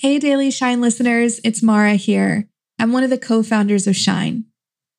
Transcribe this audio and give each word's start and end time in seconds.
Hey, 0.00 0.20
Daily 0.20 0.52
Shine 0.52 0.80
listeners, 0.80 1.40
it's 1.42 1.60
Marah 1.60 1.96
here. 1.96 2.48
I'm 2.78 2.92
one 2.92 3.02
of 3.02 3.10
the 3.10 3.18
co 3.18 3.42
founders 3.42 3.88
of 3.88 3.96
Shine. 3.96 4.44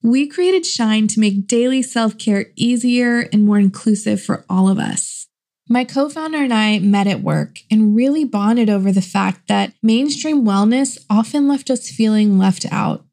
We 0.03 0.27
created 0.27 0.65
Shine 0.65 1.07
to 1.07 1.21
make 1.21 1.47
daily 1.47 1.81
self 1.81 2.17
care 2.17 2.47
easier 2.57 3.21
and 3.31 3.45
more 3.45 3.59
inclusive 3.59 4.21
for 4.21 4.43
all 4.49 4.67
of 4.67 4.77
us. 4.77 5.27
My 5.69 5.85
co 5.85 6.09
founder 6.09 6.39
and 6.39 6.53
I 6.53 6.79
met 6.79 7.07
at 7.07 7.21
work 7.21 7.59
and 7.71 7.95
really 7.95 8.25
bonded 8.25 8.69
over 8.69 8.91
the 8.91 9.01
fact 9.01 9.47
that 9.47 9.71
mainstream 9.81 10.43
wellness 10.43 10.97
often 11.09 11.47
left 11.47 11.69
us 11.69 11.89
feeling 11.89 12.37
left 12.37 12.65
out. 12.69 13.05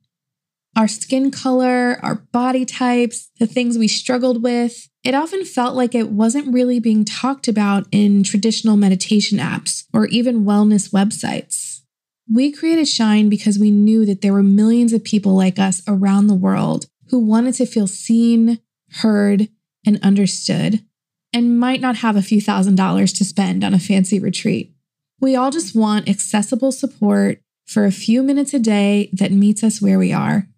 Our 0.77 0.89
skin 0.89 1.31
color, 1.31 2.01
our 2.03 2.17
body 2.33 2.65
types, 2.65 3.31
the 3.39 3.47
things 3.47 3.79
we 3.79 3.87
struggled 3.87 4.43
with, 4.43 4.89
it 5.05 5.15
often 5.15 5.45
felt 5.45 5.77
like 5.77 5.95
it 5.95 6.11
wasn't 6.11 6.53
really 6.53 6.81
being 6.81 7.05
talked 7.05 7.47
about 7.47 7.87
in 7.93 8.25
traditional 8.25 8.77
meditation 8.77 9.39
apps 9.39 9.85
or 9.93 10.07
even 10.07 10.45
wellness 10.45 10.91
websites. 10.91 11.76
We 12.33 12.51
created 12.51 12.89
Shine 12.89 13.29
because 13.29 13.59
we 13.59 13.71
knew 13.71 14.05
that 14.07 14.21
there 14.21 14.33
were 14.33 14.43
millions 14.43 14.93
of 14.93 15.05
people 15.05 15.35
like 15.35 15.59
us 15.59 15.83
around 15.87 16.27
the 16.27 16.35
world 16.35 16.87
who 17.11 17.21
wanted 17.21 17.55
to 17.55 17.67
feel 17.67 17.87
seen, 17.87 18.59
heard, 18.95 19.49
and 19.87 20.03
understood, 20.03 20.85
and 21.33 21.61
might 21.61 21.81
not 21.81 21.97
have 21.97 22.17
a 22.17 22.23
few 22.23 22.41
thousand 22.41 22.75
dollars 22.75 23.13
to 23.15 23.25
spend 23.25 23.63
on 23.63 23.75
a 23.75 23.79
fancy 23.79 24.19
retreat. 24.19 24.75
We 25.21 25.37
all 25.37 25.51
just 25.51 25.77
want 25.77 26.09
accessible 26.09 26.73
support 26.73 27.41
for 27.65 27.85
a 27.85 27.93
few 27.93 28.23
minutes 28.23 28.53
a 28.53 28.59
day 28.59 29.09
that 29.13 29.33
meets 29.33 29.63
us 29.63 29.81
where 29.81 29.99
we 29.99 30.13
are. 30.13 30.49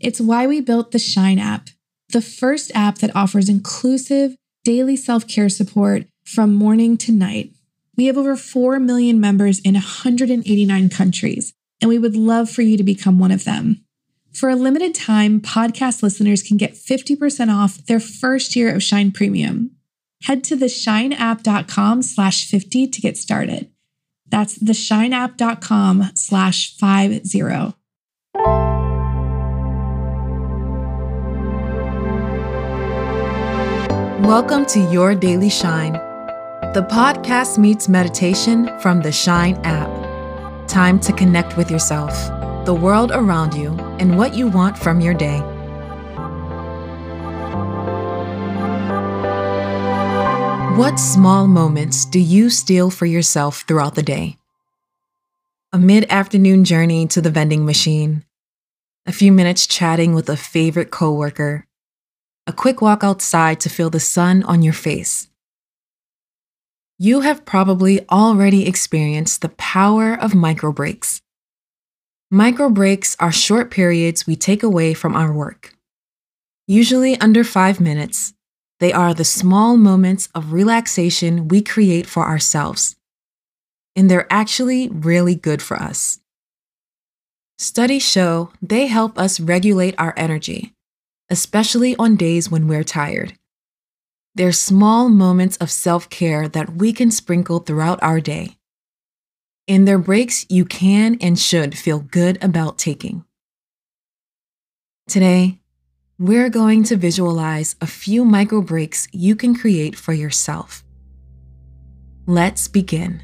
It's 0.00 0.20
why 0.20 0.46
we 0.46 0.60
built 0.60 0.90
the 0.90 0.98
Shine 0.98 1.38
app, 1.38 1.68
the 2.08 2.22
first 2.22 2.72
app 2.74 2.98
that 2.98 3.14
offers 3.14 3.48
inclusive 3.48 4.34
daily 4.64 4.96
self 4.96 5.28
care 5.28 5.48
support 5.48 6.06
from 6.24 6.54
morning 6.54 6.96
to 6.98 7.12
night. 7.12 7.52
We 8.00 8.06
have 8.06 8.16
over 8.16 8.34
4 8.34 8.80
million 8.80 9.20
members 9.20 9.60
in 9.60 9.74
189 9.74 10.88
countries, 10.88 11.52
and 11.82 11.90
we 11.90 11.98
would 11.98 12.16
love 12.16 12.48
for 12.48 12.62
you 12.62 12.78
to 12.78 12.82
become 12.82 13.18
one 13.18 13.30
of 13.30 13.44
them. 13.44 13.84
For 14.32 14.48
a 14.48 14.56
limited 14.56 14.94
time, 14.94 15.38
podcast 15.38 16.02
listeners 16.02 16.42
can 16.42 16.56
get 16.56 16.76
50% 16.76 17.54
off 17.54 17.84
their 17.84 18.00
first 18.00 18.56
year 18.56 18.74
of 18.74 18.82
Shine 18.82 19.12
Premium. 19.12 19.72
Head 20.22 20.42
to 20.44 20.56
theshineapp.com 20.56 22.00
slash 22.00 22.48
50 22.48 22.86
to 22.86 23.00
get 23.02 23.18
started. 23.18 23.70
That's 24.26 24.58
theshineapp.com 24.58 26.12
slash 26.14 26.74
50. 26.78 27.74
Welcome 34.26 34.64
to 34.64 34.90
Your 34.90 35.14
Daily 35.14 35.50
Shine 35.50 36.09
the 36.72 36.82
podcast 36.84 37.58
meets 37.58 37.88
meditation 37.88 38.70
from 38.78 39.00
the 39.00 39.10
Shine 39.10 39.56
app. 39.64 39.88
Time 40.68 41.00
to 41.00 41.12
connect 41.12 41.56
with 41.56 41.68
yourself, 41.68 42.14
the 42.64 42.72
world 42.72 43.10
around 43.10 43.54
you, 43.54 43.72
and 43.98 44.16
what 44.16 44.36
you 44.36 44.46
want 44.46 44.78
from 44.78 45.00
your 45.00 45.12
day. 45.12 45.40
What 50.78 51.00
small 51.00 51.48
moments 51.48 52.04
do 52.04 52.20
you 52.20 52.48
steal 52.48 52.88
for 52.88 53.06
yourself 53.06 53.64
throughout 53.66 53.96
the 53.96 54.04
day? 54.04 54.36
A 55.72 55.78
mid 55.78 56.06
afternoon 56.08 56.62
journey 56.62 57.08
to 57.08 57.20
the 57.20 57.30
vending 57.30 57.66
machine, 57.66 58.24
a 59.06 59.12
few 59.12 59.32
minutes 59.32 59.66
chatting 59.66 60.14
with 60.14 60.28
a 60.28 60.36
favorite 60.36 60.92
coworker, 60.92 61.66
a 62.46 62.52
quick 62.52 62.80
walk 62.80 63.02
outside 63.02 63.58
to 63.58 63.68
feel 63.68 63.90
the 63.90 63.98
sun 63.98 64.44
on 64.44 64.62
your 64.62 64.72
face 64.72 65.29
you 67.02 67.22
have 67.22 67.46
probably 67.46 68.06
already 68.10 68.66
experienced 68.66 69.40
the 69.40 69.48
power 69.48 70.12
of 70.12 70.34
micro 70.34 70.70
breaks. 70.70 71.22
Micro 72.30 72.68
breaks 72.68 73.16
are 73.18 73.32
short 73.32 73.70
periods 73.70 74.26
we 74.26 74.36
take 74.36 74.62
away 74.62 74.92
from 74.92 75.16
our 75.16 75.32
work. 75.32 75.74
Usually 76.66 77.18
under 77.18 77.42
five 77.42 77.80
minutes, 77.80 78.34
they 78.80 78.92
are 78.92 79.14
the 79.14 79.24
small 79.24 79.78
moments 79.78 80.28
of 80.34 80.52
relaxation 80.52 81.48
we 81.48 81.62
create 81.62 82.04
for 82.04 82.24
ourselves. 82.24 82.96
And 83.96 84.10
they're 84.10 84.30
actually 84.30 84.90
really 84.90 85.34
good 85.34 85.62
for 85.62 85.78
us. 85.78 86.20
Studies 87.56 88.06
show 88.06 88.52
they 88.60 88.88
help 88.88 89.18
us 89.18 89.40
regulate 89.40 89.94
our 89.96 90.12
energy, 90.18 90.74
especially 91.30 91.96
on 91.96 92.16
days 92.16 92.50
when 92.50 92.68
we're 92.68 92.84
tired. 92.84 93.38
They're 94.34 94.52
small 94.52 95.08
moments 95.08 95.56
of 95.56 95.70
self 95.70 96.08
care 96.08 96.48
that 96.48 96.76
we 96.76 96.92
can 96.92 97.10
sprinkle 97.10 97.58
throughout 97.60 98.02
our 98.02 98.20
day. 98.20 98.56
In 99.66 99.84
their 99.84 99.98
breaks, 99.98 100.46
you 100.48 100.64
can 100.64 101.16
and 101.20 101.38
should 101.38 101.76
feel 101.76 102.00
good 102.00 102.42
about 102.42 102.78
taking. 102.78 103.24
Today, 105.08 105.60
we're 106.18 106.50
going 106.50 106.84
to 106.84 106.96
visualize 106.96 107.76
a 107.80 107.86
few 107.86 108.24
micro 108.24 108.60
breaks 108.60 109.08
you 109.12 109.34
can 109.34 109.54
create 109.54 109.96
for 109.96 110.12
yourself. 110.12 110.84
Let's 112.26 112.68
begin. 112.68 113.22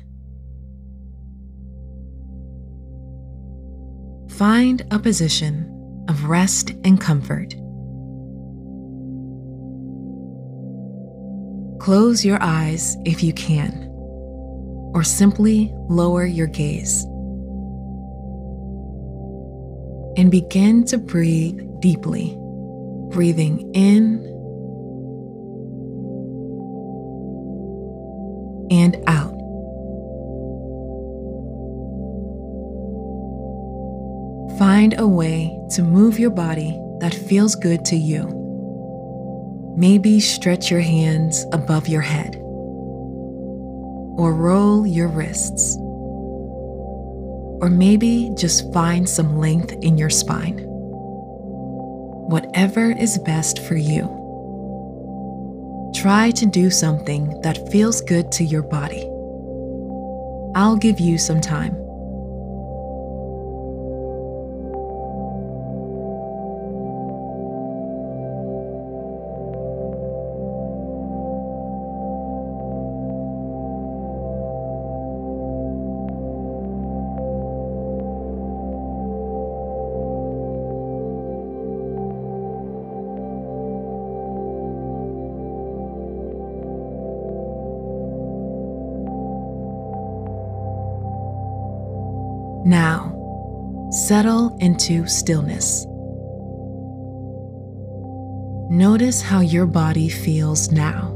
Find 4.30 4.84
a 4.90 4.98
position 4.98 6.04
of 6.08 6.24
rest 6.24 6.70
and 6.84 7.00
comfort. 7.00 7.54
Close 11.86 12.24
your 12.24 12.42
eyes 12.42 12.96
if 13.04 13.22
you 13.22 13.32
can, 13.32 13.88
or 14.92 15.04
simply 15.04 15.72
lower 15.88 16.26
your 16.26 16.48
gaze. 16.48 17.04
And 20.16 20.28
begin 20.28 20.84
to 20.86 20.98
breathe 20.98 21.60
deeply, 21.78 22.36
breathing 23.12 23.72
in 23.72 24.16
and 28.72 28.96
out. 29.06 29.30
Find 34.58 34.98
a 34.98 35.06
way 35.06 35.56
to 35.76 35.84
move 35.84 36.18
your 36.18 36.30
body 36.30 36.76
that 36.98 37.14
feels 37.14 37.54
good 37.54 37.84
to 37.84 37.94
you. 37.94 38.45
Maybe 39.76 40.20
stretch 40.20 40.70
your 40.70 40.80
hands 40.80 41.44
above 41.52 41.86
your 41.86 42.00
head 42.00 42.36
or 44.16 44.32
roll 44.32 44.86
your 44.86 45.08
wrists. 45.08 45.76
Or 47.60 47.68
maybe 47.70 48.32
just 48.36 48.72
find 48.72 49.08
some 49.08 49.38
length 49.38 49.72
in 49.82 49.98
your 49.98 50.10
spine. 50.10 50.62
Whatever 52.28 52.90
is 52.92 53.18
best 53.18 53.58
for 53.60 53.76
you. 53.76 54.04
Try 55.94 56.30
to 56.32 56.46
do 56.46 56.70
something 56.70 57.40
that 57.42 57.70
feels 57.70 58.00
good 58.00 58.32
to 58.32 58.44
your 58.44 58.62
body. 58.62 59.02
I'll 60.54 60.76
give 60.76 60.98
you 61.00 61.18
some 61.18 61.40
time. 61.40 61.85
Now, 92.66 93.12
settle 93.92 94.56
into 94.58 95.06
stillness. 95.06 95.86
Notice 98.68 99.22
how 99.22 99.38
your 99.38 99.66
body 99.66 100.08
feels 100.08 100.72
now. 100.72 101.12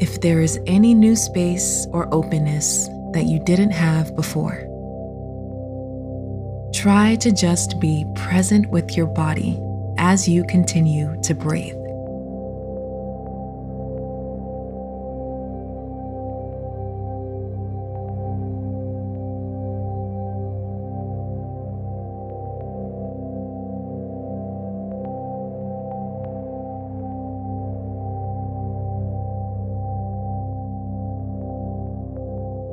If 0.00 0.20
there 0.22 0.40
is 0.40 0.58
any 0.66 0.92
new 0.92 1.14
space 1.14 1.86
or 1.92 2.12
openness 2.12 2.88
that 3.12 3.26
you 3.26 3.38
didn't 3.44 3.70
have 3.70 4.16
before, 4.16 4.66
try 6.74 7.14
to 7.20 7.30
just 7.30 7.78
be 7.78 8.04
present 8.16 8.68
with 8.70 8.96
your 8.96 9.06
body 9.06 9.56
as 9.98 10.28
you 10.28 10.42
continue 10.48 11.16
to 11.22 11.32
breathe. 11.32 11.79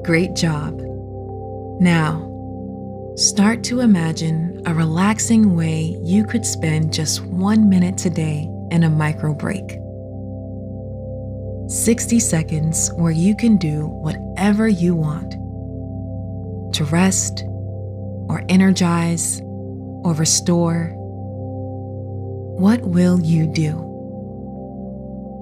Great 0.08 0.36
job. 0.36 0.80
Now, 1.82 2.24
start 3.18 3.62
to 3.66 3.82
imagine 3.82 4.64
a 4.66 4.74
relaxing 4.74 5.54
way 5.54 5.98
you 6.02 6.24
could 6.24 6.46
spend 6.46 6.94
just 6.94 7.26
one 7.26 7.68
minute 7.68 7.98
today 7.98 8.50
in 8.72 8.86
a 8.86 8.90
micro 8.90 9.34
break. 9.34 9.70
60 11.70 12.22
seconds 12.22 12.90
where 12.94 13.12
you 13.12 13.36
can 13.36 13.58
do 13.58 13.88
whatever 13.88 14.70
you 14.70 14.96
want 14.96 15.34
to 16.76 16.86
rest, 16.86 17.44
or 18.30 18.46
energize, 18.48 19.42
or 19.42 20.14
restore. 20.14 20.94
What 22.56 22.80
will 22.84 23.20
you 23.20 23.46
do? 23.46 23.84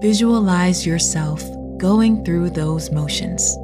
Visualize 0.02 0.88
yourself 0.88 1.44
going 1.78 2.26
through 2.26 2.50
those 2.50 2.90
motions. 2.90 3.56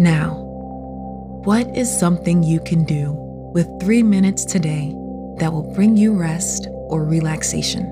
Now, 0.00 0.32
what 1.44 1.76
is 1.76 1.94
something 1.94 2.42
you 2.42 2.58
can 2.58 2.84
do 2.84 3.12
with 3.52 3.68
three 3.82 4.02
minutes 4.02 4.46
today 4.46 4.96
that 5.36 5.52
will 5.52 5.74
bring 5.74 5.94
you 5.94 6.14
rest 6.14 6.68
or 6.88 7.04
relaxation? 7.04 7.84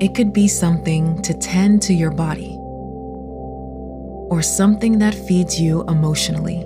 It 0.00 0.14
could 0.14 0.32
be 0.32 0.48
something 0.48 1.20
to 1.20 1.34
tend 1.34 1.82
to 1.82 1.92
your 1.92 2.10
body 2.10 2.56
or 4.30 4.40
something 4.40 4.98
that 5.00 5.14
feeds 5.14 5.60
you 5.60 5.82
emotionally. 5.82 6.62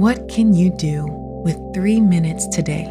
What 0.00 0.30
can 0.30 0.54
you 0.54 0.70
do 0.70 1.04
with 1.44 1.58
three 1.74 2.00
minutes 2.00 2.46
today? 2.46 2.86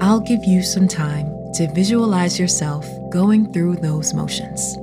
I'll 0.00 0.18
give 0.18 0.44
you 0.44 0.64
some 0.64 0.88
time 0.88 1.32
to 1.52 1.72
visualize 1.72 2.40
yourself 2.40 2.88
going 3.12 3.52
through 3.52 3.76
those 3.76 4.12
motions. 4.14 4.76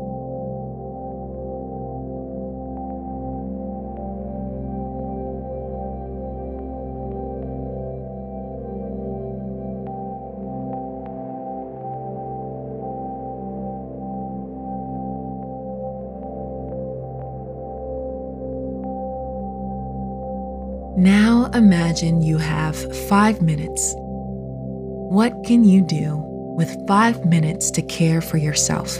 Now 20.97 21.49
imagine 21.53 22.21
you 22.21 22.37
have 22.37 22.75
five 23.07 23.41
minutes. 23.41 23.93
What 23.95 25.33
can 25.45 25.63
you 25.63 25.81
do 25.81 26.17
with 26.57 26.85
five 26.85 27.25
minutes 27.25 27.71
to 27.71 27.81
care 27.81 28.19
for 28.19 28.35
yourself? 28.35 28.97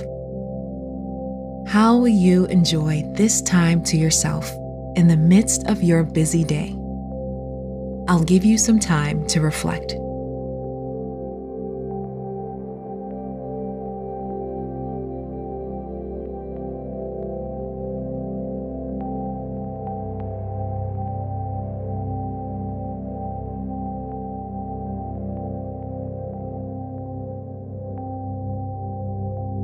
How 1.68 1.98
will 1.98 2.08
you 2.08 2.46
enjoy 2.46 3.04
this 3.14 3.42
time 3.42 3.84
to 3.84 3.98
yourself 3.98 4.50
in 4.96 5.10
the 5.10 5.18
midst 5.18 5.68
of 5.68 5.84
your 5.84 6.04
busy 6.04 6.46
day? 6.46 6.70
I'll 8.08 8.24
give 8.24 8.46
you 8.46 8.58
some 8.58 8.80
time 8.80 9.28
to 9.28 9.42
reflect. 9.42 9.94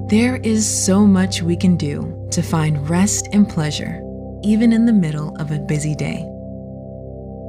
There 0.09 0.38
is 0.38 0.65
so 0.65 1.06
much 1.06 1.42
we 1.42 1.57
can 1.57 1.75
do 1.75 2.30
to 2.31 2.42
find 2.42 2.89
rest 2.89 3.27
and 3.33 3.48
pleasure, 3.48 4.01
even 4.42 4.71
in 4.71 4.86
the 4.86 4.94
middle 4.94 5.36
of 5.36 5.51
a 5.51 5.59
busy 5.59 5.95
day. 5.95 6.21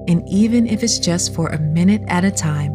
And 0.09 0.29
even 0.29 0.67
if 0.67 0.83
it's 0.83 0.99
just 0.99 1.33
for 1.37 1.51
a 1.51 1.61
minute 1.61 2.03
at 2.09 2.25
a 2.25 2.33
time, 2.33 2.73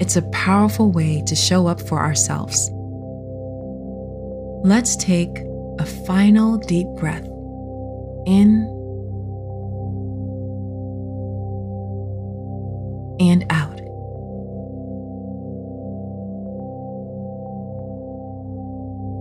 it's 0.00 0.16
a 0.16 0.22
powerful 0.32 0.92
way 0.92 1.22
to 1.28 1.34
show 1.34 1.66
up 1.66 1.80
for 1.80 1.98
ourselves. 1.98 2.70
Let's 4.62 4.96
take 4.96 5.38
a 5.78 5.86
final 5.86 6.58
deep 6.58 6.88
breath 6.98 7.24
in 8.26 8.66
and 13.18 13.46
out. 13.48 13.65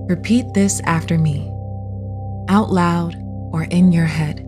Repeat 0.07 0.53
this 0.53 0.81
after 0.81 1.17
me, 1.17 1.49
out 2.47 2.69
loud 2.69 3.15
or 3.51 3.63
in 3.63 3.91
your 3.91 4.05
head. 4.05 4.41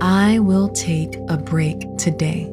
I 0.00 0.40
will 0.40 0.68
take 0.70 1.14
a 1.28 1.36
break 1.36 1.78
today. 1.96 2.46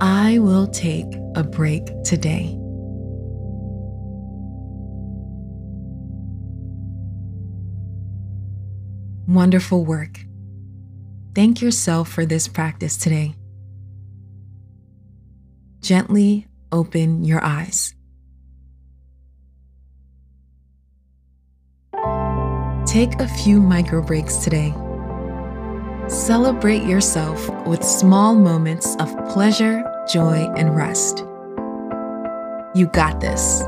I 0.00 0.40
will 0.40 0.66
take 0.66 1.06
a 1.36 1.44
break 1.44 1.86
today. 2.02 2.58
Wonderful 9.28 9.84
work. 9.84 10.18
Thank 11.36 11.62
yourself 11.62 12.08
for 12.08 12.26
this 12.26 12.48
practice 12.48 12.96
today 12.96 13.36
gently 15.86 16.48
open 16.72 17.24
your 17.24 17.42
eyes. 17.44 17.94
Take 22.86 23.20
a 23.20 23.28
few 23.28 23.60
micro 23.60 24.02
breaks 24.02 24.38
today. 24.38 24.74
Celebrate 26.08 26.82
yourself 26.82 27.48
with 27.66 27.84
small 27.84 28.34
moments 28.34 28.96
of 28.96 29.14
pleasure, 29.28 29.84
joy, 30.10 30.52
and 30.56 30.76
rest. 30.76 31.18
You 32.74 32.88
got 32.92 33.20
this. 33.20 33.62